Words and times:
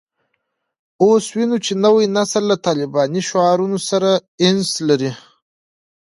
اوس 1.03 1.25
وینو 1.35 1.57
چې 1.65 1.73
نوی 1.83 2.05
نسل 2.15 2.43
له 2.51 2.57
طالباني 2.67 3.21
شعارونو 3.29 3.77
سره 3.89 4.11
انس 4.47 4.69
لري 4.87 5.11